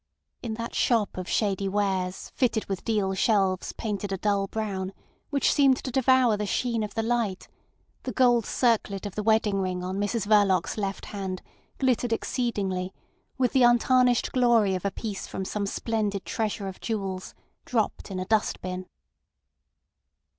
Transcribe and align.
In 0.41 0.55
that 0.55 0.73
shop 0.73 1.15
of 1.15 1.29
shady 1.29 1.69
wares 1.69 2.31
fitted 2.33 2.65
with 2.65 2.83
deal 2.83 3.13
shelves 3.13 3.71
painted 3.73 4.11
a 4.11 4.17
dull 4.17 4.47
brown, 4.47 4.93
which 5.29 5.53
seemed 5.53 5.77
to 5.83 5.91
devour 5.91 6.35
the 6.37 6.47
sheen 6.47 6.81
of 6.81 6.95
the 6.95 7.03
light, 7.03 7.47
the 8.01 8.11
gold 8.11 8.47
circlet 8.47 9.05
of 9.05 9.13
the 9.13 9.21
wedding 9.21 9.61
ring 9.61 9.83
on 9.83 9.99
Mrs 9.99 10.25
Verloc's 10.25 10.75
left 10.75 11.05
hand 11.05 11.43
glittered 11.77 12.13
exceedingly 12.13 12.95
with 13.37 13.53
the 13.53 13.61
untarnished 13.61 14.31
glory 14.31 14.73
of 14.73 14.85
a 14.85 14.89
piece 14.89 15.27
from 15.27 15.45
some 15.45 15.67
splendid 15.67 16.25
treasure 16.25 16.67
of 16.67 16.81
jewels, 16.81 17.35
dropped 17.63 18.09
in 18.09 18.19
a 18.19 18.25
dust 18.25 18.59
bin. 18.59 18.87